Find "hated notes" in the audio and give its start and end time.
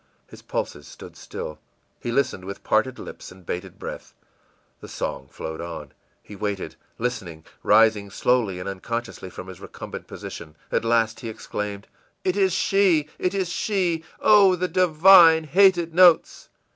15.43-16.49